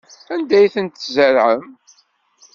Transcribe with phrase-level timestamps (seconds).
[0.33, 1.65] Anda ay tent-tzerɛem?